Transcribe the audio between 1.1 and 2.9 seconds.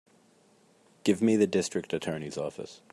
me the District Attorney's office.